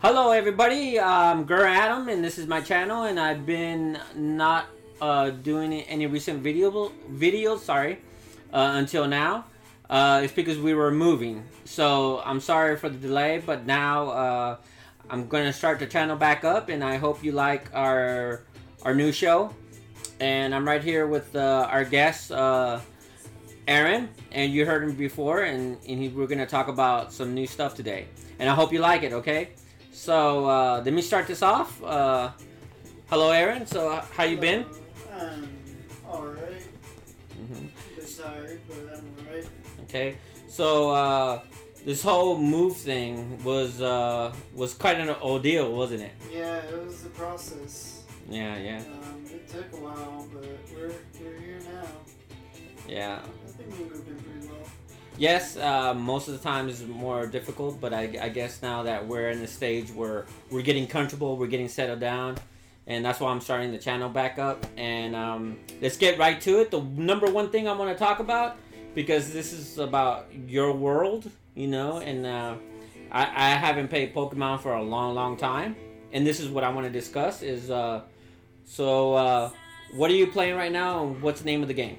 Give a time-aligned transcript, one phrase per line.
[0.00, 1.00] Hello, everybody.
[1.00, 3.02] I'm Gur Adam, and this is my channel.
[3.02, 4.66] And I've been not
[5.00, 7.58] uh, doing any recent video videos.
[7.58, 7.98] Sorry,
[8.52, 9.46] uh, until now.
[9.90, 11.42] Uh, it's because we were moving.
[11.64, 14.56] So I'm sorry for the delay, but now uh,
[15.10, 18.44] I'm gonna start the channel back up, and I hope you like our
[18.84, 19.52] our new show.
[20.20, 22.30] And I'm right here with uh, our guest.
[22.30, 22.78] Uh,
[23.66, 27.48] Aaron, and you heard him before, and, and he, we're gonna talk about some new
[27.48, 28.06] stuff today.
[28.38, 29.12] And I hope you like it.
[29.12, 29.50] Okay.
[29.98, 31.82] So uh, let me start this off.
[31.82, 32.30] Uh,
[33.10, 33.66] hello, Aaron.
[33.66, 34.64] So uh, how you been?
[35.18, 35.48] Um,
[36.08, 36.62] alright.
[37.34, 37.66] Mm-hmm.
[37.96, 39.48] Bit tired, but I'm alright.
[39.82, 40.16] Okay.
[40.46, 41.40] So uh,
[41.84, 46.12] this whole move thing was uh, was quite an ordeal, wasn't it?
[46.32, 48.04] Yeah, it was a process.
[48.30, 48.78] Yeah, yeah.
[48.78, 51.88] Um, it took a while, but we're we're here now.
[52.86, 53.18] Yeah.
[53.18, 54.37] I think we moved in pretty.
[55.18, 59.04] Yes, uh, most of the time is more difficult, but I, I guess now that
[59.04, 62.36] we're in the stage where we're getting comfortable, we're getting settled down,
[62.86, 64.64] and that's why I'm starting the channel back up.
[64.76, 66.70] And um, let's get right to it.
[66.70, 68.58] The number one thing I want to talk about,
[68.94, 72.54] because this is about your world, you know, and uh,
[73.10, 75.74] I, I haven't played Pokemon for a long, long time,
[76.12, 77.42] and this is what I want to discuss.
[77.42, 78.02] Is uh,
[78.64, 79.50] so uh,
[79.94, 81.98] what are you playing right now, and what's the name of the game?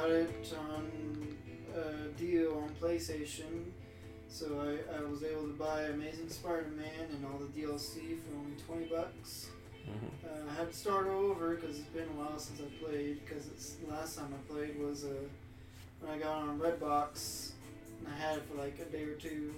[0.00, 1.36] Got it on
[1.74, 3.64] a deal on PlayStation.
[4.28, 8.56] So I, I was able to buy Amazing Spider-Man and all the DLC for only
[8.66, 9.46] 20 bucks.
[9.88, 10.28] Mhm.
[10.28, 13.20] Uh, I had to start over because it's been a while since I played.
[13.24, 15.08] Because the last time I played was uh,
[16.00, 17.52] when I got on Redbox,
[17.98, 19.54] and I had it for like a day or two.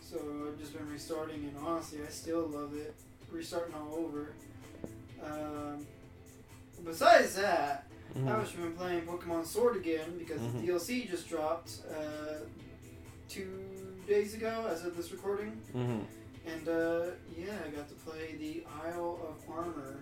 [0.00, 2.94] So I've just been restarting, and honestly, I still love it.
[3.30, 4.32] Restarting all over.
[5.22, 5.86] Um,
[6.84, 7.86] besides that,
[8.16, 8.28] Mhm.
[8.28, 10.52] I've just been playing Pokemon Sword again because Mhm.
[10.60, 12.38] the DLC just dropped uh,
[13.28, 13.50] two
[14.06, 15.60] days ago as of this recording.
[15.74, 16.04] Mhm.
[16.46, 19.98] And uh, yeah, I got to play the Isle of Armor.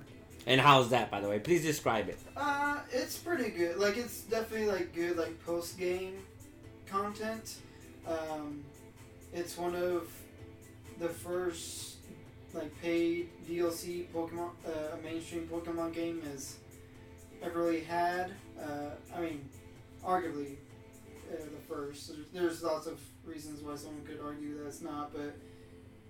[0.47, 1.39] And how's that, by the way?
[1.39, 2.19] Please describe it.
[2.37, 3.79] Uh, it's pretty good.
[3.79, 6.19] Like it's definitely like good like post game
[6.87, 7.57] content.
[8.07, 8.63] Um,
[9.33, 10.09] it's one of
[11.01, 11.97] the first
[12.53, 16.57] like paid DLC Pokemon uh, a mainstream Pokemon game has
[17.45, 18.33] ever really had.
[18.61, 19.49] Uh, I mean,
[20.05, 20.57] arguably
[21.33, 22.09] uh, the first.
[22.13, 25.35] There's, there's lots of reasons why someone could argue that it's not, but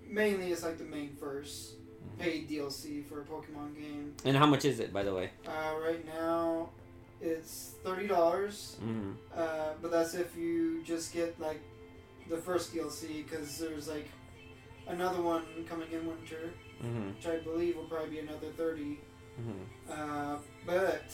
[0.09, 1.75] mainly it's like the main first
[2.19, 4.15] paid DLC for a Pokemon game.
[4.25, 5.31] And how much is it, by the way?
[5.47, 6.71] Uh, right now,
[7.21, 9.12] it's thirty dollars, Mm-hmm.
[9.37, 11.61] uh, but that's if you just get like
[12.28, 14.09] the first DLC, because there's like
[14.87, 16.51] another one coming in winter,
[16.84, 17.09] Mm-hmm.
[17.16, 18.99] which I believe will probably be another thirty.
[19.41, 19.93] Mm-hmm.
[19.93, 20.37] Uh,
[20.67, 21.05] but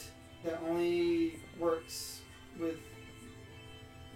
[0.43, 2.21] that only works
[2.59, 2.77] with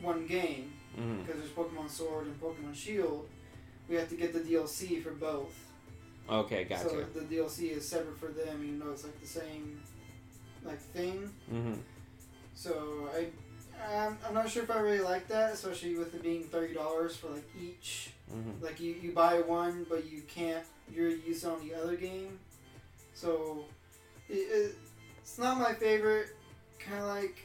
[0.01, 1.23] one game Mm-hmm.
[1.23, 3.27] because there's Pokemon Sword and Pokemon Shield.
[3.89, 5.53] We have to get the DLC for both.
[6.29, 6.89] Okay, gotcha.
[6.89, 9.81] So the DLC is separate for them, even though it's like the same
[10.63, 11.29] like thing.
[11.53, 11.73] mm-hmm.
[12.55, 13.27] So I,
[13.93, 17.17] I'm, I'm not sure if I really like that, especially with it being thirty dollars
[17.17, 18.11] for like each.
[18.33, 18.63] Mm-hmm.
[18.63, 20.63] Like you, you buy one, but you can't.
[20.89, 22.39] You're using on the other game.
[23.13, 23.65] So
[24.29, 26.29] it's not my favorite
[26.79, 27.37] kind of like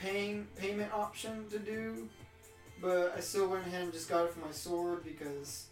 [0.00, 2.08] paying payment option to do,
[2.80, 5.66] but I still went ahead and just got it for my sword because.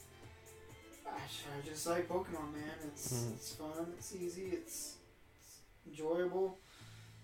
[1.06, 2.75] I just like Pokemon, man.
[2.87, 3.32] It's Mhm.
[3.34, 3.94] it's fun.
[3.98, 4.47] It's easy.
[4.53, 4.97] It's,
[5.41, 6.59] it's enjoyable.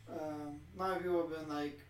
[0.08, 1.80] Um, a lot of people have been like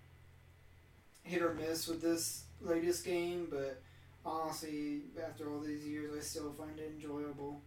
[1.22, 3.82] hit or miss with this latest game, but
[4.24, 7.60] honestly, after all these years, I still find it enjoyable.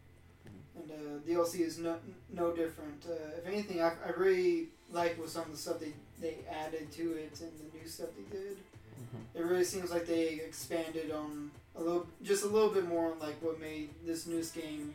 [0.76, 1.98] And uh, DLC is no
[2.32, 3.06] no different.
[3.08, 6.92] Uh, if anything, I, I really like with some of the stuff they, they added
[6.92, 8.58] to it and the new stuff they did.
[8.58, 9.38] Mm-hmm.
[9.38, 13.20] It really seems like they expanded on a little, just a little bit more on
[13.20, 14.94] like what made this newest game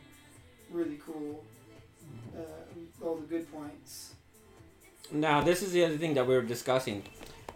[0.71, 1.43] really cool.
[2.35, 4.13] Uh, all the good points.
[5.11, 7.03] Now, this is the other thing that we were discussing.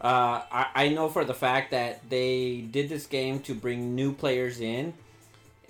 [0.01, 4.13] Uh, I, I know for the fact that they did this game to bring new
[4.13, 4.93] players in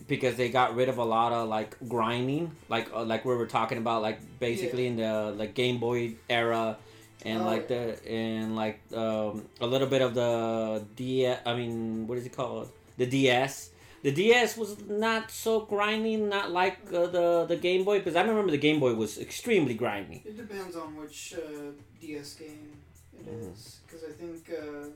[0.08, 3.46] because they got rid of a lot of like grinding, like uh, like we were
[3.48, 6.78] talking about, like basically in the like Game Boy era,
[7.26, 11.28] and Oh, like the and like um, a little bit of the D.
[11.28, 12.70] I mean, what is it called?
[12.98, 13.70] The DS.
[14.04, 18.22] The DS was not so grinding, not like uh, the the Game Boy, because I
[18.22, 20.22] remember the Game Boy was extremely grinding.
[20.26, 21.72] It depends on which uh,
[22.02, 22.72] DS game
[23.18, 23.54] it Mhm.
[23.54, 24.50] is, because I think.
[24.52, 24.88] Uh,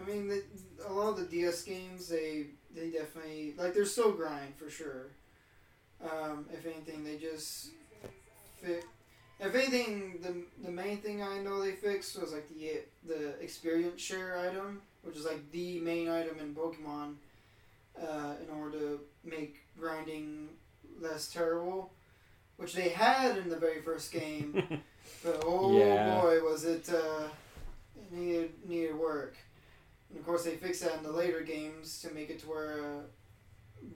[0.00, 0.42] I mean, the,
[0.86, 2.46] a lot of the DS games, they
[2.76, 5.06] they definitely like they're still grind for sure.
[6.02, 7.70] Um, if anything, they just
[8.62, 8.84] fit.
[9.40, 10.34] If anything, the
[10.64, 15.16] the main thing I know they fixed was like the the experience share item, which
[15.16, 17.14] is like the main item in Pokemon,
[18.00, 20.48] uh, in order to make grinding
[21.00, 21.92] less terrible,
[22.56, 24.62] which they had in the very first game,
[25.24, 26.20] but oh Yeah.
[26.20, 27.28] boy was it uh,
[27.96, 29.36] it needed needed work.
[30.16, 32.80] And of course, they fix that in the later games to make it to where
[32.80, 33.00] uh,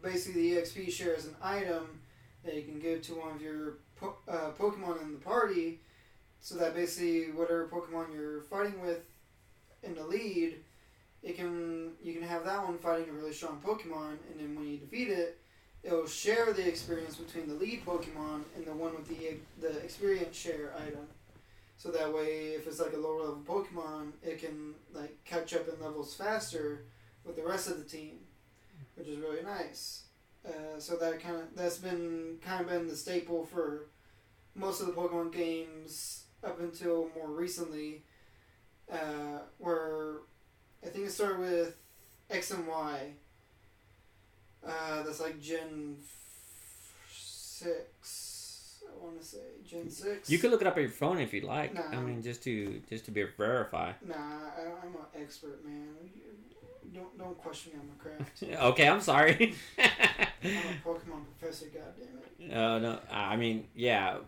[0.03, 1.99] basically the EXP share is an item
[2.45, 5.81] that you can give to one of your po- uh, Pokemon in the party,
[6.43, 9.01] so that basically whatever Pokemon you're fighting with
[9.83, 10.57] in the lead,
[11.23, 14.69] it can you can have that one fighting a really strong Pokemon, and then when
[14.69, 15.39] you defeat it,
[15.83, 20.37] it'll share the experience between the lead Pokemon and the one with the the experience
[20.37, 21.07] share item.
[21.81, 25.67] So that way, if it's like a lower level Pokemon, it can like catch up
[25.67, 26.85] in levels faster
[27.25, 28.19] with the rest of the team,
[28.97, 30.03] which is really nice.
[30.47, 33.87] Uh, so that kind of that's been kind of been the staple for
[34.55, 38.03] most of the Pokemon games up until more recently,
[38.93, 40.17] uh, where
[40.85, 41.77] I think it started with
[42.31, 43.13] X and Y.
[44.67, 48.30] Uh, that's like Gen f- six.
[48.99, 50.29] I want to say Gen six.
[50.31, 51.77] You could look it up on your phone if you like.
[51.95, 53.93] I mean, just to just to be verify.
[54.07, 55.89] Nah, I, I'm an expert, man.
[56.93, 58.43] Don't don't question me on my craft.
[58.73, 59.55] okay, I'm sorry.
[59.79, 59.85] I'm
[60.45, 60.49] a
[60.89, 61.67] Pokemon professor.
[61.67, 62.57] goddammit.
[62.57, 64.19] uh, no, I mean, yeah.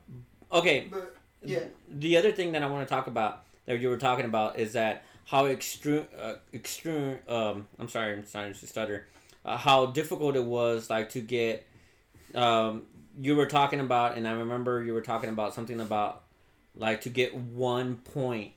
[0.52, 3.96] Okay, But yeah, The other thing that I want to talk about that you were
[3.96, 7.18] talking about is that how extreme, uh, extreme.
[7.26, 9.06] Um, I'm sorry, I'm starting to stutter.
[9.44, 11.66] Uh, how difficult it was, like to get.
[12.34, 12.82] Um,
[13.20, 16.22] you were talking about, and I remember you were talking about something about,
[16.74, 18.52] like to get one point.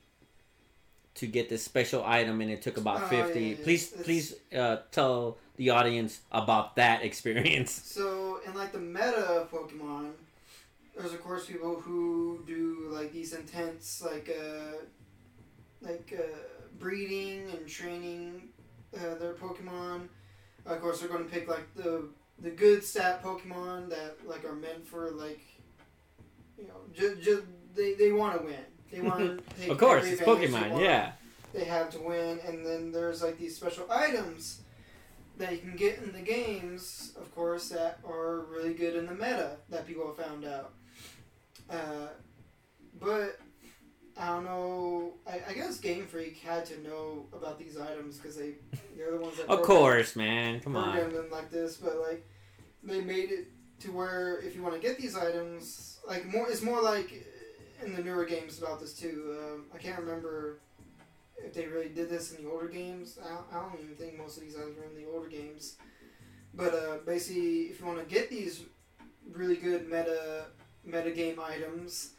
[1.16, 3.40] To get this special item, and it took about Oh, fifty.
[3.40, 7.72] yeah, yeah, Please, it's- please uh, tell the audience about that experience.
[7.94, 10.10] So in like the meta of Pokemon,
[10.94, 14.76] there's of course people who do like these intense like uh
[15.80, 16.22] like uh,
[16.78, 18.48] breeding and training
[18.94, 20.08] uh, their Pokemon.
[20.66, 22.08] Of course, they're going to pick like the
[22.40, 25.40] the good stat Pokemon that like are meant for like
[26.58, 27.42] you know just, just
[27.74, 28.56] they, they want to win.
[28.90, 30.80] They want to take Of course, it's Pokemon.
[30.80, 31.12] Yeah.
[31.52, 34.60] they have to win, and then there's like these special items
[35.38, 39.12] that you can get in the games, of course, that are really good in the
[39.12, 40.72] meta that people have found out.
[41.68, 42.08] Uh,
[42.98, 43.38] but
[44.18, 45.12] I don't know.
[45.26, 48.52] I, I guess Game Freak had to know about these items because they
[48.96, 50.60] they're the ones that Of course, man.
[50.60, 50.92] Come on.
[50.92, 51.76] programmed them like this.
[51.76, 52.26] But like
[52.82, 53.48] they made it
[53.80, 57.24] to where if you want to get these items, like more, it's more like
[57.84, 59.36] in the newer games about this too.
[59.38, 60.60] Um, I can't remember
[61.36, 63.18] if they really did this in the older games.
[63.22, 65.76] I don't, I don't even think most of these items were in the older games.
[66.54, 68.62] But uh, basically, if you want to get these
[69.30, 70.46] really good meta
[70.84, 72.12] meta game items,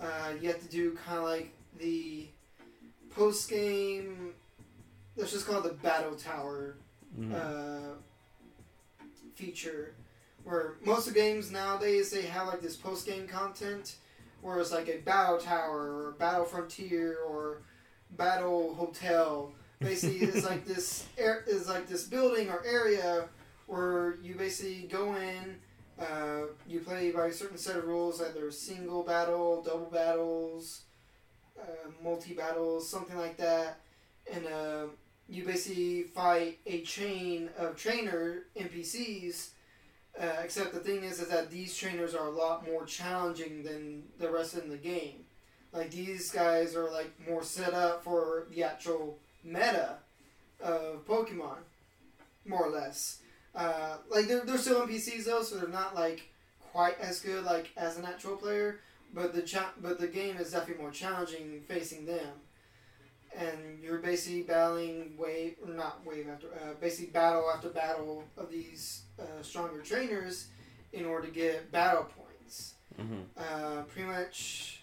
[0.00, 2.26] uh, you have to do kind of like the
[3.10, 4.34] post game.
[5.16, 6.76] Let's just call it the battle tower
[7.18, 7.34] Mhm.
[7.34, 7.94] uh,
[9.34, 9.94] feature
[10.44, 13.96] where most of the games nowadays they have like this post game content
[14.42, 17.62] where it's like a battle tower or battle frontier or
[18.12, 23.28] battle hotel basically it's like this air is like this building or area
[23.66, 25.56] where you basically go in
[26.00, 30.82] uh, you play by a certain set of rules either single battle double battles
[31.60, 33.80] uh, multi battles something like that
[34.32, 34.86] and uh,
[35.28, 39.50] you basically fight a chain of trainer NPCs.
[40.18, 44.02] Uh, except the thing is, is that these trainers are a lot more challenging than
[44.18, 45.24] the rest in the game.
[45.72, 49.96] Like these guys are like more set up for the actual meta
[50.62, 51.58] of Pokemon,
[52.46, 53.18] more or less.
[53.56, 56.28] Uh, like they're they're still NPCs though, so they're not like
[56.72, 58.80] quite as good like as an actual player.
[59.14, 62.28] But the cha- but the game is definitely more challenging facing them
[63.36, 68.50] and you're basically battling wave or not wave after uh, basically battle after battle of
[68.50, 70.46] these uh, stronger trainers
[70.92, 72.74] in order to get battle points.
[72.98, 73.24] Mhm.
[73.36, 74.80] Uh, pretty much,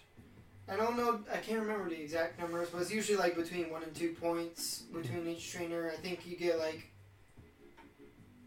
[0.68, 1.20] I don't know.
[1.32, 4.82] I can't remember the exact numbers, but it's usually like between one and two points
[4.92, 5.90] between each trainer.
[5.92, 6.90] I think you get like.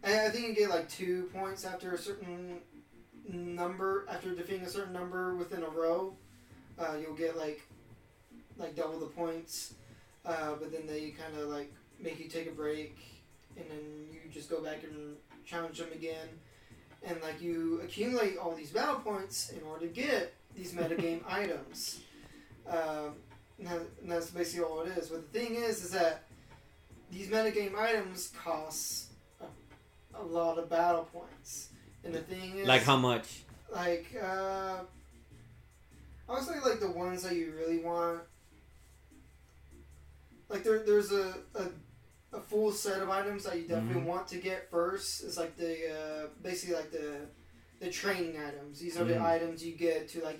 [0.03, 2.59] I I think you get like two points after a certain
[3.29, 6.13] number after defeating a certain number within a row.
[6.79, 7.61] Uh, you'll get like
[8.57, 9.73] like double the points,
[10.25, 12.97] uh, but then they kind of like make you take a break,
[13.55, 16.27] and then you just go back and challenge them again,
[17.03, 21.99] and like you accumulate all these battle points in order to get these metagame items.
[23.59, 25.07] And, that, and that's basically all it is.
[25.07, 26.25] But the thing is, is that
[27.11, 29.06] these metagame items cost
[30.19, 31.69] a, lot of battle points,
[32.03, 33.43] and the thing is, Like how much?
[33.73, 34.79] like uh,
[36.41, 38.21] say like the ones that you really want.
[40.49, 44.05] Like there, there's a, a, a full set of items that you definitely Mhm.
[44.05, 45.23] want to get first.
[45.23, 47.21] It's like the uh, basically like the
[47.79, 48.79] the training items.
[48.79, 49.21] These are the Mhm.
[49.25, 50.39] items you get to like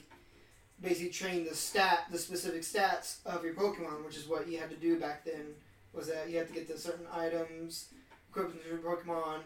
[0.81, 4.69] basically train the stat, the specific stats of your Pokemon, which is what you had
[4.69, 5.55] to do back then.
[5.93, 7.89] Was that you had to get the certain items
[8.36, 9.39] into your Pokemon,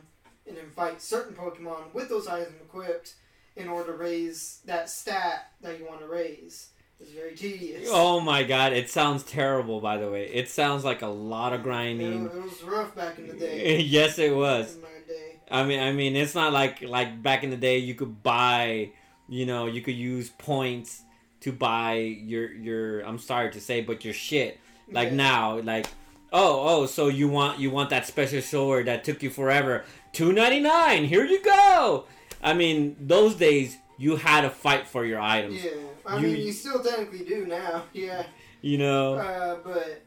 [0.47, 3.15] and invite certain Pokemon with those items equipped
[3.55, 6.69] in order to raise that stat that you want to raise.
[6.99, 7.89] It's very tedious.
[7.91, 9.81] Oh my god, it sounds terrible.
[9.81, 12.25] By the way, it sounds like a lot of grinding.
[12.25, 13.79] it was rough back in the day.
[13.81, 14.75] yes, it was.
[14.75, 15.39] In my day.
[15.49, 18.91] I mean, I mean, it's not like like back in the day you could buy,
[19.27, 21.01] you know, you could use points
[21.41, 22.99] to buy your your.
[23.01, 24.59] I'm sorry to say, but your shit.
[24.91, 25.87] Like now, like
[26.33, 29.85] oh oh, so you want you want that special sword that took you forever?
[30.13, 31.05] Two ninety nine.
[31.05, 32.05] Here you go.
[32.43, 35.63] I mean, those days you had to fight for your items.
[35.63, 35.71] Yeah,
[36.05, 37.83] I You- mean, you still technically do now.
[37.93, 38.25] Yeah.
[38.61, 39.15] You know.
[39.15, 40.01] Uh, but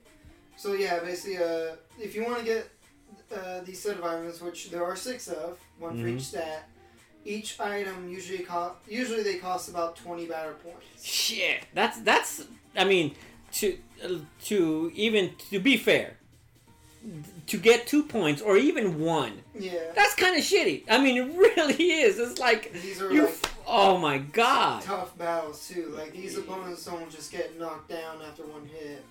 [0.57, 2.71] so yeah, basically, uh, if you want to get
[3.35, 6.17] uh, these set of items, which there are six of, one for Mhm.
[6.17, 6.69] each stat,
[7.25, 11.03] each item usually cost usually they cost about twenty battle points.
[11.03, 12.45] Shit, that's that's.
[12.77, 13.15] I mean,
[13.53, 13.79] to
[14.45, 16.19] to even to be fair,
[17.47, 20.85] to get two points or even one, Yeah, that's kind of shitty.
[20.89, 22.19] I mean, it really is.
[22.19, 23.35] It's like these are like
[23.67, 24.83] Oh my god.
[24.83, 25.93] tough battles too.
[25.97, 29.05] Like these opponents don't just get knocked down after one hit.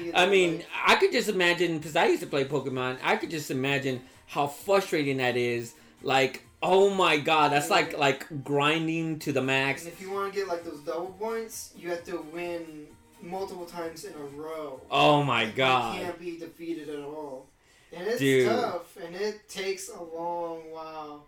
[0.00, 2.98] Either, I mean, like- I could just imagine because I used to play Pokemon.
[3.02, 5.74] I could just imagine how frustrating that is.
[6.02, 9.84] Like, oh my god, that's like like grinding to the max.
[9.84, 12.86] and if you want to get like those double points, you have to win
[13.22, 14.80] multiple times in a row.
[14.90, 15.96] Oh my Like, god.
[15.98, 17.46] You can't be defeated at all.
[17.92, 18.48] And it's Dude.
[18.48, 21.26] tough, and it takes a long while.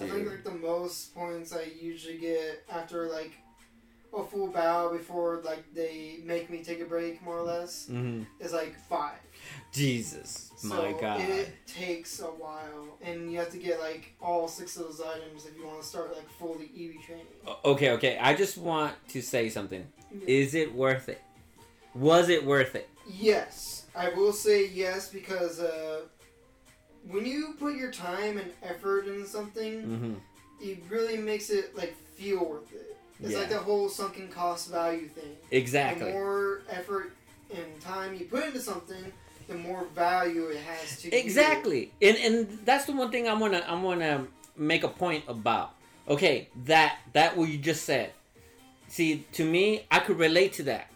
[0.00, 3.32] I think like the most points I usually get after like
[4.16, 8.22] a full bow before like they make me take a break more or less hmm
[8.40, 9.18] is like five.
[9.72, 11.20] Jesus, So my god.
[11.20, 15.46] it takes a while, and you have to get like all six of those items
[15.46, 17.26] if you want to start like fully EV training.
[17.64, 18.18] Okay, okay.
[18.20, 19.84] I just want to say something.
[20.26, 21.20] Is it worth it?
[21.94, 22.88] Was it worth it?
[23.06, 26.00] Yes, I will say yes because uh,
[27.08, 30.14] when you put your time and effort into something, Mm-hmm.
[30.60, 32.96] it really makes it like feel worth it.
[33.22, 33.58] It's like Yeah.
[33.58, 35.36] the whole sunken cost value thing.
[35.50, 36.06] Exactly.
[36.06, 37.12] The more effort
[37.54, 39.04] and time you put into something,
[39.46, 41.16] the more value it has to you.
[41.18, 41.92] Exactly.
[42.02, 45.74] And and that's the one thing I'm gonna I'm gonna make a point about.
[46.08, 48.12] Okay, that that what you just said.
[48.88, 50.88] See, to me, I could relate to that.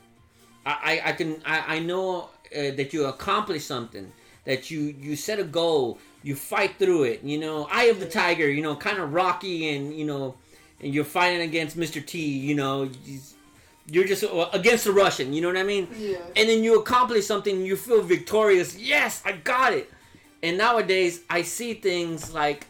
[0.82, 4.12] I I, can I, I know uh, that you accomplish something.
[4.44, 5.98] That you you set a goal.
[6.22, 7.22] You fight through it.
[7.22, 8.48] You know, Eye of the Tiger.
[8.48, 10.34] You know, kind of rocky and you know,
[10.80, 12.04] and you're fighting against Mr.
[12.04, 12.18] T.
[12.20, 12.90] You know,
[13.90, 15.32] you're just uh, against the Russian.
[15.32, 15.88] You know what I mean?
[15.96, 16.18] Yeah.
[16.36, 19.90] and then you accomplish something you feel victorious yes i got it
[20.42, 22.66] and nowadays i see things like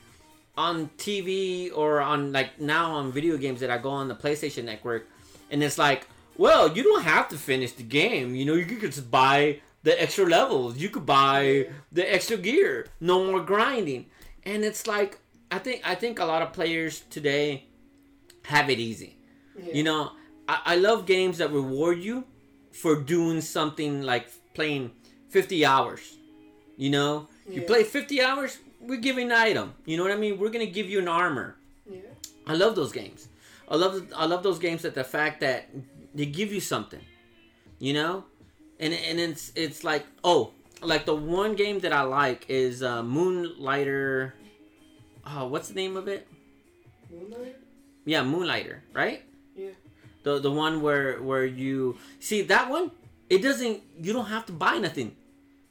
[0.57, 4.65] on tv or on like now on video games that i go on the playstation
[4.65, 5.07] network
[5.51, 6.07] and it's like
[6.39, 10.03] well you don't have to finish the game you know you could just buy the
[10.03, 14.07] extra levels you could buy the extra gear no more grinding
[14.45, 15.19] and it's like
[15.51, 17.65] i think i think a lot of players today
[18.45, 19.19] have it easy
[19.63, 19.75] yeah.
[19.75, 20.13] you know,
[20.47, 22.25] I, I love games that reward you
[22.73, 24.93] for doing something like playing
[25.31, 26.17] 50 hours.
[26.77, 29.75] You know, you play 50 hours, we're giving an item.
[29.85, 30.39] You know what I mean?
[30.39, 31.57] We're gonna give you an armor.
[31.91, 32.01] Yeah.
[32.47, 33.29] I love those games.
[33.69, 35.69] I love I love those games that the fact that
[36.19, 37.01] they give you something.
[37.79, 38.25] You know,
[38.81, 40.51] and and it's it's like oh
[40.83, 44.35] like the one game that I like is uh, Moonlighter.
[45.25, 46.27] Oh, what's the name of it?
[47.11, 47.57] Moonlight?
[48.05, 49.23] Yeah, Moonlighter, right?
[49.55, 49.71] Yeah.
[50.25, 52.91] The the one where where you see that one,
[53.31, 53.81] it doesn't.
[54.03, 55.15] You don't have to buy nothing.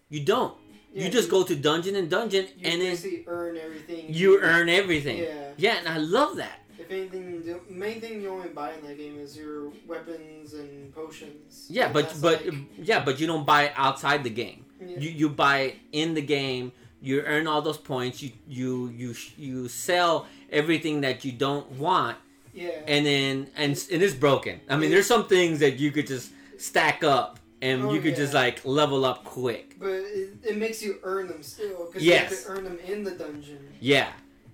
[0.10, 0.56] You don't.
[0.94, 4.06] Yeah, you just go to dungeon and dungeon, You and then earn everything.
[4.08, 5.18] you earn everything.
[5.18, 5.52] Yeah.
[5.58, 6.60] Yeah, and I love that.
[6.90, 10.94] If anything, the main thing you only buy in that game is your weapons and
[10.96, 11.66] potions.
[11.70, 14.66] Yeah, but that's but like- yeah, but you don't buy it outside the game.
[14.80, 14.98] yeah.
[15.00, 16.72] You you buy it in the game.
[17.02, 18.22] You earn all those points.
[18.24, 22.18] You you you you sell everything that you don't want,
[22.54, 22.70] yeah.
[22.88, 24.62] and then and and it's broken.
[24.70, 28.16] I mean, there's some things that you could just stack up, and Oh, you could
[28.16, 29.76] just like level up quick.
[29.80, 32.32] But it, it makes you earn them still because Yes.
[32.32, 33.60] you have to earn them in the dungeon.
[33.80, 34.10] Yeah,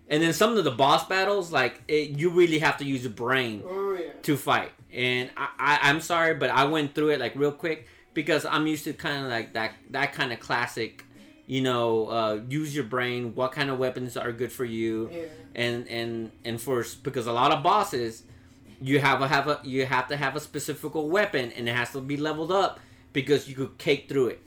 [0.09, 3.11] and then some of the boss battles, like it, you really have to use your
[3.13, 4.11] brain Oh yeah.
[4.23, 4.71] to fight.
[4.93, 8.67] And I, I I'm sorry, but I went through it like real quick because I'm
[8.67, 11.03] used to kind of like that that kind of classic,
[11.47, 13.33] you know, uh, use your brain.
[13.35, 15.09] What kind of weapons are good for you?
[15.11, 15.21] Yeah.
[15.55, 18.23] And and and for because a lot of bosses,
[18.81, 21.91] you have a have a you have to have a specific weapon and it has
[21.93, 22.79] to be leveled up
[23.13, 24.41] because you could cake through it.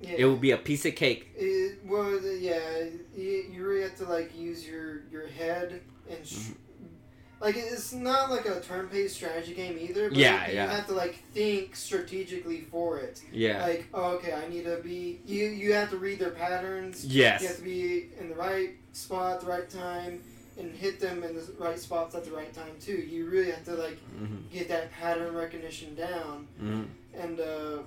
[0.00, 0.14] Yeah.
[0.18, 1.28] It will be a piece of cake.
[1.36, 2.84] It, well, the- yeah,
[3.16, 7.44] you, you really have to like use your your head and sh- Mm-hmm.
[7.44, 10.08] like it's not like a turn-based strategy game either.
[10.08, 10.64] But Yeah, you, yeah.
[10.64, 13.22] You have to like think strategically for it.
[13.32, 13.62] Yeah.
[13.66, 15.20] Like, oh, okay, I need to be.
[15.26, 17.04] You you have to read their patterns.
[17.04, 17.42] Yes.
[17.42, 20.20] You have to be in the right spot at the right time
[20.58, 22.92] and hit them in the right spots at the right time too.
[22.96, 26.82] You really have to like hmm get that pattern recognition down, hmm
[27.14, 27.78] and uh,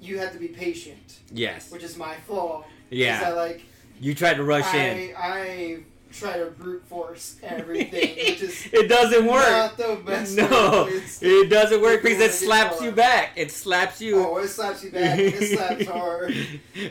[0.00, 1.70] you have to be patient, Yes.
[1.70, 2.64] which is my flaw.
[2.90, 3.20] Yeah.
[3.20, 3.62] that like
[4.00, 5.14] You try to rush in.
[5.16, 5.78] I I
[6.10, 9.46] try to brute force everything, which is it doesn't work.
[9.50, 10.36] not the best.
[10.36, 10.88] No,
[11.20, 13.32] it doesn't work because it slaps you back.
[13.36, 14.16] It slaps you.
[14.24, 15.18] oh, it slaps you back.
[15.18, 16.30] It slaps hard.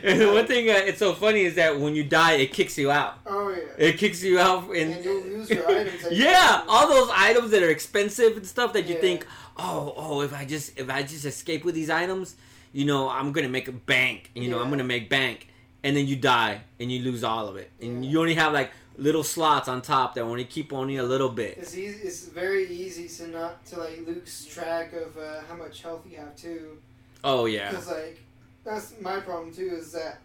[0.04, 2.78] and the one thing uh, it's so funny is that when you die, it kicks
[2.78, 3.14] you out.
[3.26, 3.86] Oh yeah.
[3.88, 7.62] It kicks you out, and, And you'll lose your items yeah, all those items that
[7.64, 9.00] are expensive and stuff that you Yeah.
[9.00, 12.36] think, oh, oh, if I just if I just escape with these items,
[12.72, 14.30] you know, I'm gonna make a bank.
[14.34, 15.48] You know, I'm gonna make bank,
[15.82, 18.10] and then you die and you lose all of it, and Yeah.
[18.10, 21.56] you only have like little slots on top that only keep only a little bit.
[21.58, 22.06] It's easy.
[22.06, 26.16] It's very easy to not to like lose track of uh, how much health you
[26.18, 26.78] have too.
[27.22, 28.20] Oh yeah, Because like
[28.64, 30.18] that's my problem too is that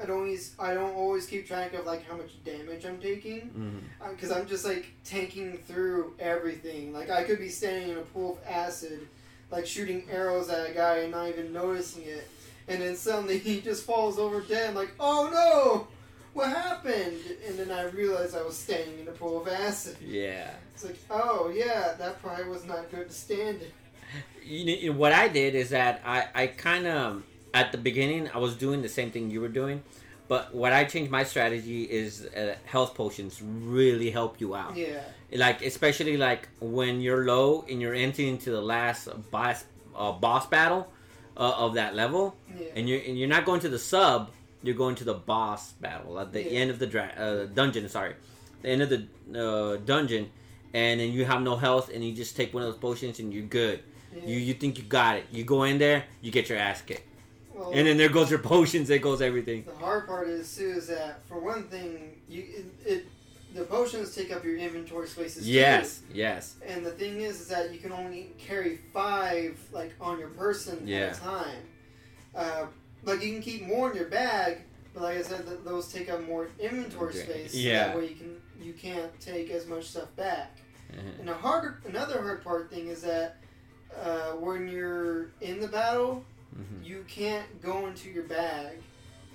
[0.00, 3.82] I don't always I don't always keep track of like how much damage I'm taking
[4.10, 6.92] because I'm just like tanking through everything.
[6.92, 9.08] Like I could be standing in a pool of acid,
[9.50, 12.28] like shooting arrows at a guy and not even noticing it,
[12.66, 14.70] and then suddenly he just falls over dead.
[14.70, 15.88] I'm like, oh no,
[16.34, 17.18] what happened?
[17.46, 19.96] And then I realized I was standing in a pool of acid.
[20.00, 20.50] yeah.
[20.74, 23.68] It's like, oh yeah, that probably was not good to stand in.
[24.44, 27.78] you know, you know, what I did is that I, I kind of at the
[27.78, 29.82] beginning I was doing the same thing you were doing,
[30.28, 34.76] but what I changed my strategy is uh, health potions really help you out.
[34.76, 35.00] Yeah,
[35.32, 39.64] Like especially like when you're low and you're entering into the last boss
[39.96, 40.92] uh, boss battle
[41.36, 44.30] uh, of that level, yeah, and you're and you're not going to the sub,
[44.62, 46.60] you're going to the boss battle at the Yeah.
[46.60, 47.88] end of the dra- uh, dungeon.
[47.88, 48.14] Sorry,
[48.62, 49.00] the end of the
[49.34, 50.30] uh, dungeon,
[50.74, 53.32] and then you have no health, and you just take one of those potions, and
[53.32, 53.80] you're good.
[54.14, 54.26] yeah.
[54.30, 55.24] You you think you got it.
[55.32, 57.06] You go in there, you get your ass kicked,
[57.58, 58.88] Well, and then there goes your potions.
[58.88, 59.64] There goes everything.
[59.64, 63.06] The hard part is too is that for one thing, you it, it
[63.54, 65.44] the potions take up your inventory spaces.
[65.44, 65.50] too.
[65.50, 70.18] Yes, yes, And the thing is, is that you can only carry five like on
[70.18, 70.98] your person Yeah.
[71.06, 71.62] at a time.
[72.34, 72.66] Uh,
[73.04, 74.58] like you can keep more in your bag,
[74.92, 77.24] but like I said, th- those take up more inventory Okay.
[77.24, 77.54] space.
[77.54, 77.88] Yeah.
[77.88, 80.58] That way you can you can't take as much stuff back.
[80.92, 81.00] Uh-huh.
[81.20, 83.36] And a harder another hard part thing is that
[83.98, 86.22] uh, when you're in the battle,
[86.56, 86.84] Mhm.
[86.84, 88.78] you can't go into your bag.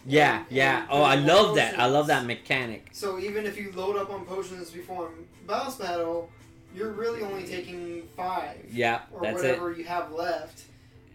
[0.05, 0.79] yeah, and- yeah.
[0.81, 1.79] and Oh, I love that.
[1.79, 2.89] I love that mechanic.
[2.91, 6.29] So even if you load up on potions before a boss battle,
[6.75, 9.47] you're really only taking five Yeah, or that's it.
[9.49, 10.63] whatever you have left.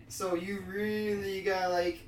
[0.09, 1.99] So you really gotta like,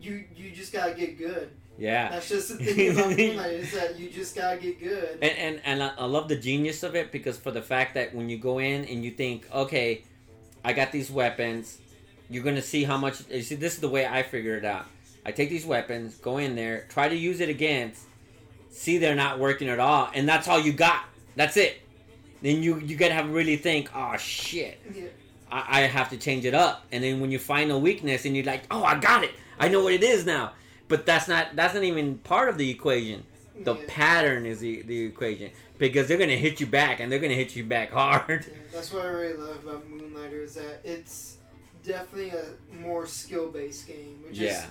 [0.00, 1.50] you you just gotta get good.
[1.78, 2.10] Yeah.
[2.10, 5.18] That's just the thing about Moonlight is that you just gotta get good.
[5.22, 8.14] And and, and I, I love the genius of it because for the fact that
[8.14, 10.04] when you go in and you think, okay,
[10.64, 11.78] I got these weapons,
[12.30, 13.22] you're gonna see how much.
[13.30, 14.86] You see, this is the way I figure it out.
[15.26, 18.02] I take these weapons, go in there, try to use it against,
[18.70, 21.04] see they're not working at all, and that's all you got.
[21.36, 21.80] That's it.
[22.42, 25.04] Then you you gotta have really think, oh shit, Yeah.
[25.50, 26.84] I, I have to change it up.
[26.92, 29.30] And then when you find a weakness and you're like, oh, I got it.
[29.58, 30.52] I know what it is now.
[30.88, 33.24] But that's not that's not even part of the equation.
[33.64, 33.82] The Yeah.
[33.88, 37.56] pattern is the, the equation because they're gonna hit you back and they're gonna hit
[37.56, 38.46] you back hard.
[38.48, 41.37] Yeah, that's what I really love about Moonlighter is that it's
[41.88, 42.44] definitely a
[42.86, 44.50] more skill based game, which Yeah.
[44.62, 44.66] is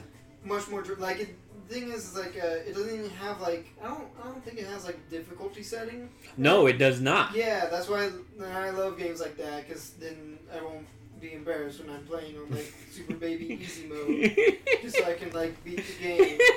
[0.46, 1.36] much more like it,
[1.68, 4.44] the thing is, is like uh, it doesn't even have like I don't I don't
[4.46, 6.10] think it has like difficulty setting.
[6.38, 7.36] No, it does not.
[7.36, 8.10] Yeah, that's why
[8.42, 10.88] I, I love games like that because then I won't
[11.20, 14.38] be embarrassed when I'm playing on like super baby easy mode,
[14.84, 16.40] just so I can like beat the game.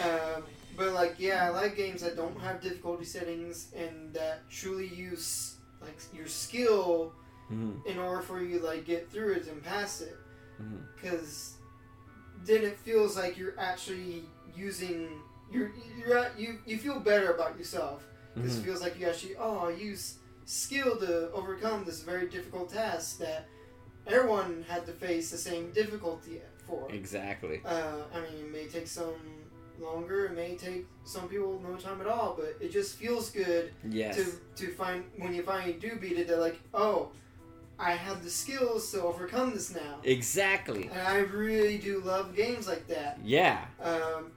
[0.00, 0.44] Um,
[0.76, 5.56] but like yeah, I like games that don't have difficulty settings and that truly use
[5.82, 7.12] like your skill
[7.50, 10.16] Mhm, in order for you to like get through it and pass it
[10.94, 11.54] because
[12.44, 14.24] then it feels like you're actually
[14.56, 15.08] using
[15.52, 18.58] you're you're at, you you feel better about yourself because Mhm.
[18.60, 23.18] it feels like you actually oh I use skill to overcome this very difficult task
[23.18, 23.46] that
[24.06, 26.90] everyone had to face the same difficulty for.
[26.90, 27.60] Exactly.
[27.64, 29.14] Uh, I mean, it may take some
[29.78, 30.26] longer.
[30.26, 34.16] It may take some people no time at all, but it just feels good Yes.
[34.16, 34.24] to
[34.66, 36.26] to find when you finally do beat it.
[36.28, 37.10] They're like, oh,
[37.78, 39.98] I have the skills to overcome this now.
[40.04, 40.90] Exactly.
[40.92, 43.18] And I really do love games like that.
[43.24, 43.64] Yeah.
[43.82, 44.32] Um,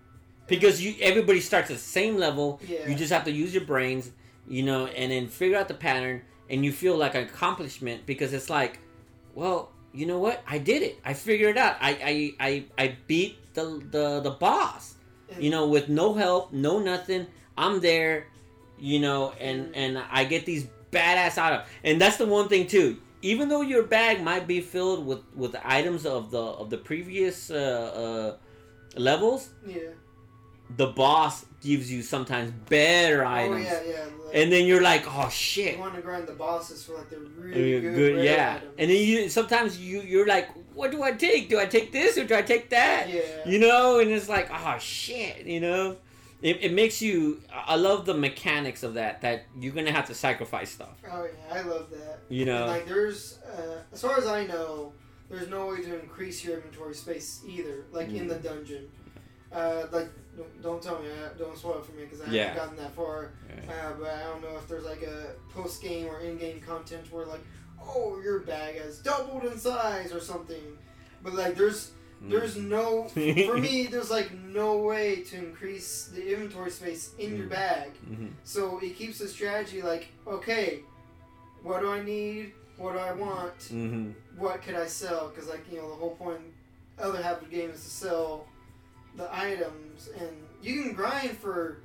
[0.48, 2.60] Because you everybody starts at the same level.
[2.68, 2.88] yeah.
[2.88, 4.12] You just have to use your brains,
[4.48, 8.34] you know, and then figure out the pattern and you feel like an accomplishment because
[8.34, 8.80] it's like,
[9.34, 10.44] well, you know what?
[10.48, 11.00] I did it.
[11.06, 11.78] I figured it out.
[11.82, 11.92] I
[12.40, 14.96] I I, I beat the the the boss.
[15.30, 17.28] And- You know, with no help, no nothing.
[17.58, 18.28] I'm there.
[18.78, 21.68] You know, and and I get these badass items.
[21.84, 22.98] And that's the one thing too.
[23.22, 27.52] Even though your bag might be filled with with items of the of the previous
[27.52, 27.56] uh,
[28.36, 29.80] uh, levels, Yeah.
[30.78, 33.66] the boss gives you sometimes better Oh items.
[33.66, 34.06] yeah, yeah.
[34.26, 35.76] Like, And then you're like, oh shit.
[35.76, 38.56] you want to grind the bosses for like the really good, good, yeah.
[38.58, 38.74] items.
[38.80, 41.50] And then you sometimes you you're like, what do I take?
[41.50, 43.10] Do I take this or do I take that?
[43.10, 43.22] yeah.
[43.46, 45.98] You know, and it's like, oh shit, you know.
[46.42, 47.42] It, it makes you.
[47.54, 49.22] I love the mechanics of that.
[49.22, 50.98] That you're gonna have to sacrifice stuff.
[51.12, 52.20] Oh yeah, I love that.
[52.30, 52.64] You know.
[52.64, 54.94] And, like there's, uh, as far as I know,
[55.30, 57.86] there's no way to increase your inventory space either.
[57.92, 58.44] Like in the Mm.
[58.44, 58.90] dungeon.
[59.52, 62.44] Uh, like don't, don't tell me, uh, don't spoil it for me because I Yeah.
[62.54, 63.32] haven't gotten that far.
[63.50, 63.70] Right.
[63.70, 67.12] Uh, but I don't know if there's like a post game or in game content
[67.12, 67.44] where like,
[67.84, 70.78] oh, your bag has doubled in size or something.
[71.22, 71.92] But like there's Mm.
[72.22, 77.48] There's no for me there's like no way to increase the inventory space in your
[77.48, 77.50] Mm.
[77.50, 77.90] bag.
[78.10, 78.30] Mhm.
[78.44, 80.82] So it keeps the strategy like, okay,
[81.64, 82.54] what do I need?
[82.78, 83.58] What do I want?
[83.60, 84.14] Mhm.
[84.38, 85.30] What could I sell?
[85.30, 86.40] Because like you know the whole point,
[87.00, 88.48] other half of the game is to sell
[89.16, 90.30] the items, and
[90.62, 91.78] you can grind for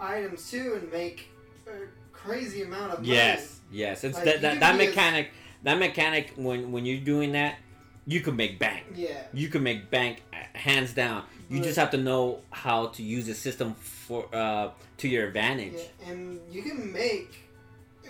[0.00, 1.28] items too and make
[1.66, 3.12] a crazy amount of money.
[3.14, 3.60] Yes.
[3.70, 4.02] Yes.
[4.04, 5.30] It's Like, that that, that mechanic.
[5.64, 7.56] That mechanic when when you're doing that,
[8.08, 8.84] you can make bank.
[8.94, 9.22] Yeah.
[9.34, 11.24] You can make bank uh, hands down.
[11.50, 15.26] You But- just have to know how to use the system for uh, to your
[15.28, 15.74] advantage.
[15.76, 17.30] Yeah, and you can make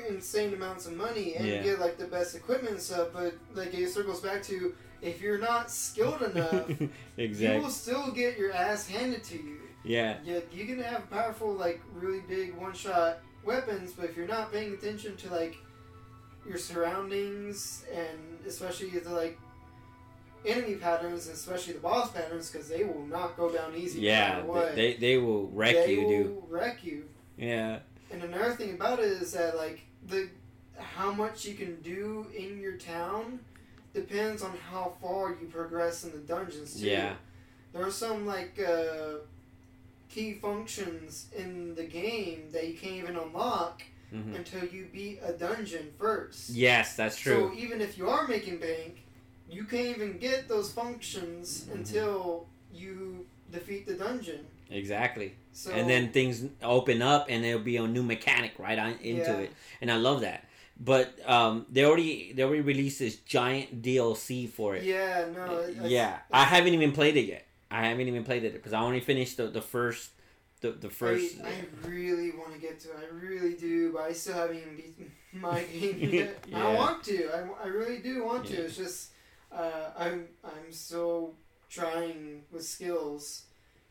[0.09, 1.63] insane amounts of money and Yeah.
[1.63, 5.39] get like the best equipment and stuff, but like it circles back to if you're
[5.51, 6.71] not skilled enough,
[7.17, 7.57] exactly.
[7.57, 9.59] you will still get your ass handed to you.
[9.85, 10.19] Yeah.
[10.25, 14.53] Yeah, you can have powerful, like really big one shot weapons, but if you're not
[14.53, 15.57] paying attention to like
[16.49, 19.39] your surroundings and especially the like
[20.45, 24.01] enemy patterns, especially the boss patterns, because they will not go down easy.
[24.01, 24.43] Yeah.
[24.43, 24.75] what.
[24.75, 26.43] They they will wreck They you, will dude.
[26.49, 27.05] Wreck you.
[27.37, 27.81] Yeah.
[28.11, 30.29] And another thing about it is that like the
[30.79, 33.41] how much you can do in your town
[33.95, 36.87] depends on how far you progress in the dungeons too.
[36.87, 37.15] Yeah.
[37.73, 39.19] There are some like uh,
[40.09, 43.83] key functions in the game that you can't even unlock
[44.15, 44.37] Mhm.
[44.37, 46.49] until you beat a dungeon first.
[46.51, 47.51] Yes, that's true.
[47.53, 49.03] So even if you are making bank,
[49.51, 51.75] you can't even get those functions Mhm.
[51.75, 54.47] until you defeat the dungeon.
[54.71, 55.35] exactly.
[55.53, 59.31] So and then things open up, and there'll be a new mechanic right on into
[59.33, 59.39] Yeah.
[59.45, 60.45] it, and I love that.
[60.79, 64.85] But um, they already they already released this giant DLC for it.
[64.85, 67.45] yeah, no, it- it's- yeah, I haven't even played it yet.
[67.71, 70.11] I haven't even played it because I only finished the, the first
[70.61, 71.41] the the first.
[71.43, 72.97] I, I really want to get to it.
[73.11, 76.45] I really do, but I still haven't even beaten my game yet.
[76.49, 76.67] yeah.
[76.67, 77.17] I want to.
[77.37, 78.55] I, I really do want to.
[78.65, 79.11] It's just
[79.53, 81.35] uh, I'm I'm still
[81.71, 83.43] trying with skills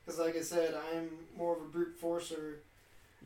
[0.05, 2.59] because, like I said, I'm more of a brute forcer,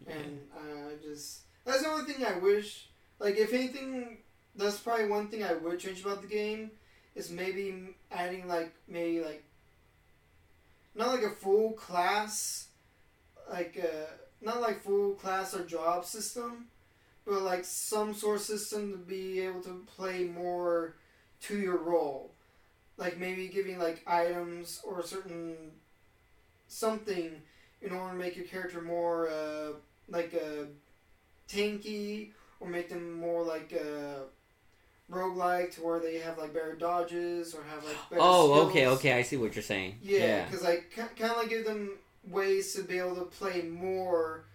[0.08, 2.88] and uh, I just that's the only thing I wish.
[3.20, 4.18] Like, if anything,
[4.56, 6.72] that's probably one thing I would change about the game
[7.16, 9.44] is maybe adding like maybe like
[10.96, 12.68] not like a full class
[13.50, 14.06] like uh
[14.42, 16.66] not like full class or job system
[17.26, 20.96] but like some sort of system to be able to play more
[21.42, 22.32] to your role
[22.98, 25.56] like maybe giving like items or certain
[26.68, 27.42] something
[27.82, 29.72] in order to make your character more uh
[30.08, 30.66] like uh
[31.50, 34.24] tanky or make them more like uh
[35.12, 39.00] roguelike to where they have like better dodges or have like better oh, okay, skills.
[39.00, 39.14] okay.
[39.14, 39.98] I see what you're saying.
[40.02, 41.98] Yeah, because like kind of like give them
[42.30, 44.46] ways to be able to play more,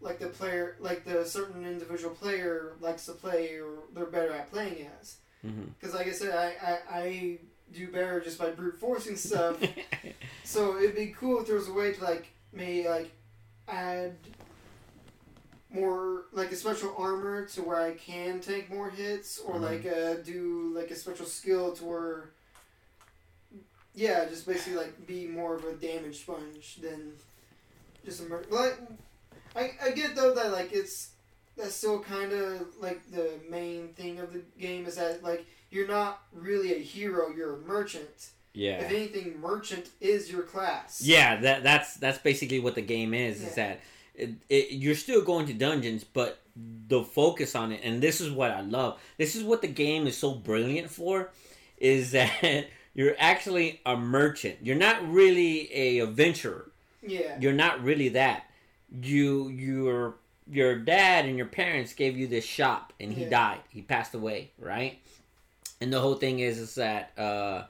[0.00, 4.50] like the player, like the certain individual player likes to play or they're better at
[4.52, 5.16] playing as.
[5.42, 6.54] Hmm Because like I said, I,
[6.90, 7.38] I I
[7.72, 9.56] do better just by brute forcing stuff.
[10.44, 13.10] so it'd be cool if there was a way to like maybe like
[13.68, 14.14] add
[15.70, 19.62] more like a special armor to where I can take more hits, or Mhm.
[19.62, 22.30] like uh, do like a special skill to where
[23.94, 27.12] yeah, just basically like be more of a damage sponge than
[28.04, 28.78] just a mur- like
[29.56, 31.10] I I get though that like it's
[31.56, 35.88] that's still kind of like the main thing of the game is that like you're
[35.88, 38.30] not really a hero, you're a merchant.
[38.54, 38.80] yeah.
[38.82, 41.00] If anything, merchant is your class.
[41.02, 43.42] Yeah, that that's that's basically what the game is.
[43.42, 43.80] Is that
[44.14, 48.30] it, it, you're still going to dungeons, but the focus on it, and this is
[48.30, 49.00] what I love.
[49.16, 51.30] This is what the game is so brilliant for,
[51.78, 54.58] is that you're actually a merchant.
[54.62, 56.70] You're not really a adventurer.
[57.02, 57.38] Yeah.
[57.40, 58.44] You're not really that.
[59.00, 60.16] You you're
[60.50, 63.28] your dad and your parents gave you this shop and he Yeah.
[63.30, 63.60] died.
[63.68, 64.98] He passed away, right?
[65.80, 67.64] And the whole thing is is that uh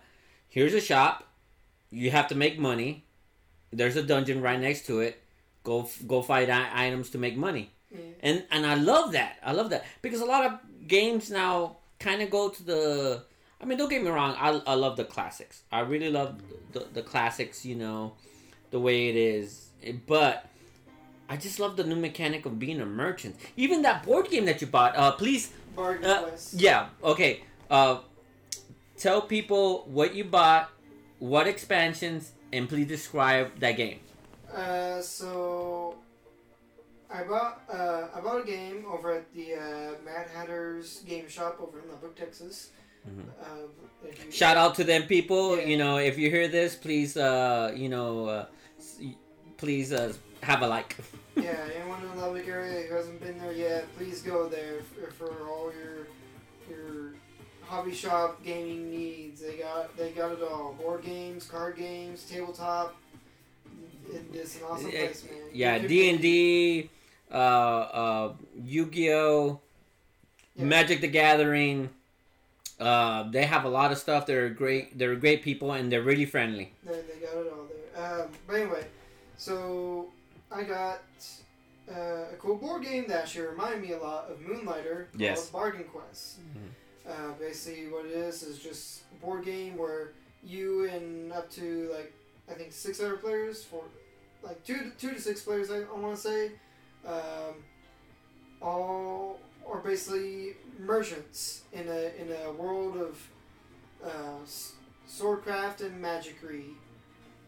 [0.48, 1.26] here's a shop.
[1.90, 3.04] You have to make money.
[3.72, 5.20] There's a dungeon right next to it.
[5.64, 7.70] Go go fight i- items to make money.
[7.90, 7.98] Yeah.
[8.22, 9.38] And and I love that.
[9.44, 10.58] I love that because a lot of
[10.88, 13.22] games now kind of go to the.
[13.60, 14.34] I mean, don't get me wrong.
[14.38, 15.62] I, I love the classics.
[15.70, 16.40] I really love
[16.72, 17.64] the, the classics.
[17.64, 18.14] You know,
[18.72, 19.68] the way it is.
[20.06, 20.46] But
[21.28, 23.36] I just love the new mechanic of being a merchant.
[23.56, 24.96] Even that board game that you bought.
[24.96, 25.50] Uh, please.
[25.74, 26.54] Bargain Uh, Quest.
[26.54, 26.88] yeah.
[27.02, 27.42] Okay.
[27.70, 27.98] Uh,
[28.98, 30.70] tell people what you bought,
[31.18, 34.00] what expansions, and please describe that game.
[34.52, 35.96] Uh, so
[37.10, 41.56] I bought uh, I bought a game over at the uh, Mad Hatter's Game Shop
[41.60, 42.70] over in Lubbock, Texas.
[43.08, 43.24] Mhm.
[43.40, 43.46] Uh,
[44.26, 45.56] you- Shout out to them people.
[45.56, 45.64] Yeah.
[45.64, 48.46] You know, if you hear this, please, uh, you know, uh,
[49.56, 50.96] please uh, have a like.
[51.36, 55.10] yeah, anyone in the Lubbock area who hasn't been there yet, please go there for,
[55.12, 56.06] for all your
[56.68, 57.12] your
[57.62, 59.40] hobby shop gaming needs.
[59.40, 62.94] They got they got it all: board games, card games, tabletop.
[64.34, 65.40] It's an awesome place, man.
[65.52, 66.90] yeah, D and D,
[67.30, 69.60] uh, uh, Yu Gi Oh,
[70.56, 70.64] Yeah.
[70.64, 71.88] Magic the Gathering.
[72.80, 74.26] Uh, they have a lot of stuff.
[74.26, 74.98] They're great.
[74.98, 76.72] They're great people, and they're really friendly.
[76.84, 78.22] They, they got it all there.
[78.22, 78.84] Um, but anyway,
[79.36, 80.08] so
[80.54, 81.02] I got
[81.90, 85.48] uh, a cool board game that actually reminded me a lot of Moonlighter called Yes.
[85.50, 86.38] Bargain Quest.
[86.40, 87.10] Mhm.
[87.10, 90.12] Uh, basically, what it is is just a board game where
[90.44, 92.12] you and up to like
[92.50, 93.82] I think six other players for
[94.42, 95.70] like two to, two to six players.
[95.70, 96.50] I, I want to say,
[97.06, 97.54] um,
[98.60, 103.28] all are basically merchants in a in a world of
[104.04, 104.38] uh,
[105.08, 106.64] swordcraft and magicry,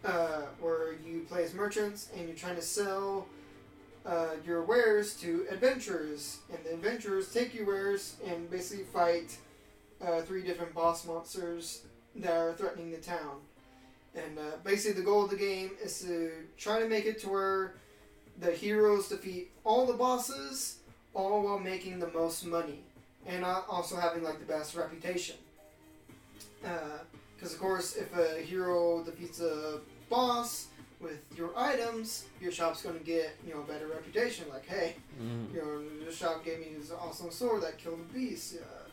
[0.05, 3.27] uh, where you play as merchants and you're trying to sell
[4.05, 9.37] uh, your wares to adventurers, and the adventurers take your wares and basically fight
[10.07, 11.83] uh, three different boss monsters
[12.17, 13.41] that are threatening the town.
[14.15, 17.29] And uh, basically, the goal of the game is to try to make it to
[17.31, 17.75] where
[18.41, 20.79] the heroes defeat all the bosses,
[21.15, 22.81] all while making the most money,
[23.27, 25.37] and uh, also having like the best reputation.
[26.61, 30.67] Because of course, if a hero defeats a boss
[31.01, 34.47] with your items, your shop's going to get you know a better reputation.
[34.51, 35.55] Like, hey, Mhm.
[35.55, 38.57] you know, this shop gave me this awesome sword that killed a beast.
[38.57, 38.89] Uh,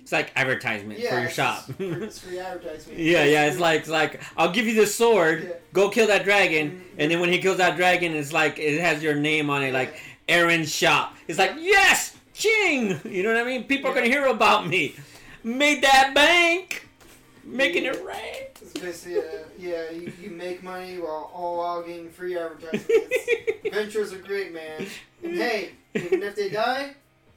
[0.00, 1.64] It's like advertisement yeah, for your it's shop.
[1.76, 2.98] free- it's free advertisement.
[3.12, 3.46] yeah, yeah.
[3.46, 5.44] It's like it's like I'll give you the sword.
[5.44, 5.54] Yeah.
[5.72, 6.98] Go kill that dragon, Mhm.
[6.98, 9.72] and then when he kills that dragon, it's like it has your name on it,
[9.72, 9.94] like
[10.28, 11.14] Aaron's shop.
[11.28, 13.00] It's like yes, ching.
[13.04, 13.64] You know what I mean?
[13.64, 14.94] People are gonna hear about me.
[15.44, 16.86] Made that bank,
[17.44, 18.46] making it rain.
[18.60, 23.16] It's basically, uh, yeah, you, you make money while all while getting free advertisements.
[23.72, 24.86] Ventures are great, man.
[25.22, 26.94] And hey, even if they die,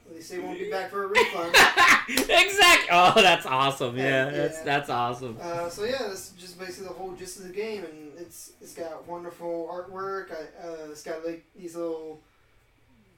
[0.08, 1.50] at least they won't be back for a refund.
[2.10, 2.89] exactly.
[2.91, 3.98] Oh, that's awesome.
[3.98, 4.32] Yeah, Yeah.
[4.32, 5.38] that's that's awesome.
[5.41, 8.74] Uh, so yeah, that's just basically the whole gist of the game, and it's it's
[8.74, 10.32] got wonderful artwork.
[10.32, 12.20] I, uh, it's got like these little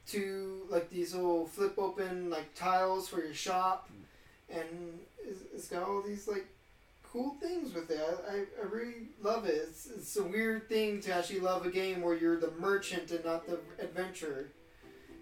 [0.08, 3.90] two like these little flip open like tiles for your shop,
[4.50, 6.48] and it's, it's got all these like
[7.18, 8.00] cool things with it.
[8.00, 9.56] I, I, I really love it.
[9.70, 13.26] It's, it's a weird thing to actually love a game where you're the merchant and
[13.26, 14.48] not the adventurer.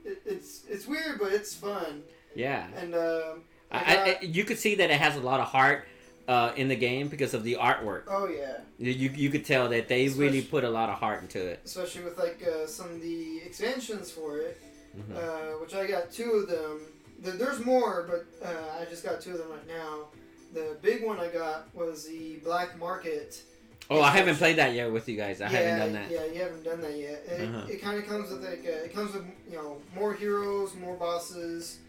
[0.03, 2.03] It, it's it's weird, but it's fun.
[2.35, 2.67] Yeah.
[2.75, 5.87] And um, I got- I, you could see that it has a lot of heart
[6.27, 8.03] uh, in the game because of the artwork.
[8.09, 8.57] oh yeah.
[8.77, 11.61] You, you, could tell that they really put a lot of heart into it.
[11.63, 14.61] especially with like uh, some of the expansions for it,
[14.97, 15.15] Mhm.
[15.15, 16.81] uh, which I got two of them.
[17.19, 20.07] There's more, but uh, I just got two of them right now.
[20.55, 23.41] The big one I got was the Black Market.
[23.89, 25.41] Oh, I haven't played that yet with you guys.
[25.41, 26.09] I yeah, haven't done that.
[26.11, 27.23] Yeah, you haven't done that yet.
[27.27, 27.67] It, Uh-huh.
[27.69, 30.95] it kind of comes with like uh, it comes with you know more heroes, more
[30.95, 31.79] bosses,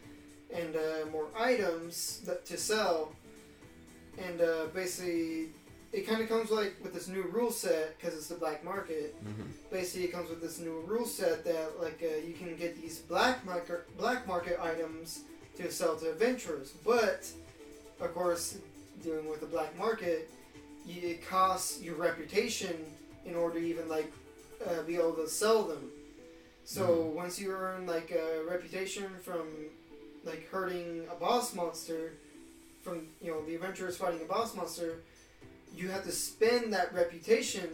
[0.52, 3.12] and uh, more items that to sell.
[4.18, 5.50] And uh, basically,
[5.92, 9.14] it kind of comes like with this new rule set because it's the black market.
[9.24, 9.46] Mhm.
[9.70, 12.98] Basically, it comes with this new rule set that like uh, you can get these
[12.98, 15.20] black market black market items
[15.56, 17.26] to sell to adventurers, but
[18.00, 18.58] of course,
[19.02, 20.30] dealing with the black market,
[20.88, 22.76] it costs your reputation
[23.24, 24.12] in order to even like
[24.66, 25.90] uh, be able to sell them.
[26.64, 29.46] So once you earn like a reputation from
[30.24, 32.14] like hurting a boss monster,
[32.82, 35.02] from you know the adventurers fighting a boss monster,
[35.76, 37.68] you have to spend that reputation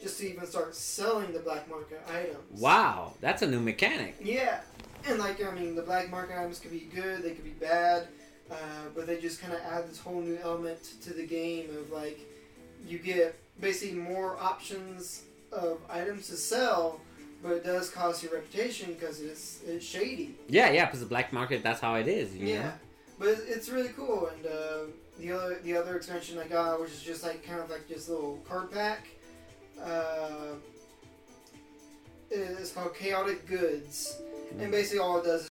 [0.00, 2.60] just to even start selling the black market items.
[2.60, 4.16] Wow, that's a new mechanic.
[4.20, 4.60] Yeah,
[5.06, 8.08] and like I mean, the black market items could be good, they could be bad,
[8.50, 8.54] uh,
[8.94, 12.20] but they just kind of add this whole new element to the game of like
[12.86, 17.00] you get basically more options of items to sell,
[17.42, 20.34] but it does cost your reputation because it's it's shady.
[20.48, 22.34] Yeah, yeah, because the black market, that's how it is.
[22.34, 22.72] You Yeah, Know?
[23.18, 24.28] but it's, really cool.
[24.34, 24.78] And uh,
[25.18, 28.08] the other the other expansion I got, which is just like kind of like this
[28.08, 29.06] little card pack,
[29.82, 30.54] uh,
[32.30, 34.20] it's called Chaotic Goods,
[34.58, 35.48] and basically all it does is